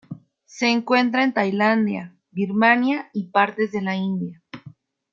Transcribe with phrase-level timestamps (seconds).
[0.47, 4.41] Se encuentra en Tailandia, Birmania y partes de la India.